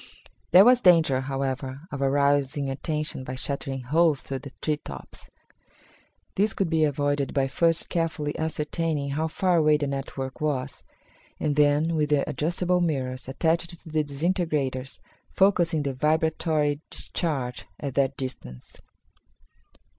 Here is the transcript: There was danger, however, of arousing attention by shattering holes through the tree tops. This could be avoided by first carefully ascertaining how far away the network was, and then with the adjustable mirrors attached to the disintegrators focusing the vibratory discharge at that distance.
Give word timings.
There 0.49 0.65
was 0.65 0.81
danger, 0.81 1.21
however, 1.21 1.81
of 1.91 2.01
arousing 2.01 2.71
attention 2.71 3.23
by 3.23 3.35
shattering 3.35 3.81
holes 3.83 4.21
through 4.21 4.39
the 4.39 4.49
tree 4.59 4.77
tops. 4.77 5.29
This 6.33 6.53
could 6.55 6.71
be 6.71 6.83
avoided 6.83 7.35
by 7.35 7.47
first 7.47 7.87
carefully 7.87 8.35
ascertaining 8.35 9.11
how 9.11 9.27
far 9.27 9.57
away 9.57 9.77
the 9.77 9.85
network 9.85 10.41
was, 10.41 10.81
and 11.39 11.55
then 11.55 11.93
with 11.95 12.09
the 12.09 12.27
adjustable 12.27 12.81
mirrors 12.81 13.27
attached 13.27 13.79
to 13.79 13.89
the 13.91 14.03
disintegrators 14.03 14.99
focusing 15.35 15.83
the 15.83 15.93
vibratory 15.93 16.81
discharge 16.89 17.67
at 17.79 17.93
that 17.93 18.17
distance. 18.17 18.81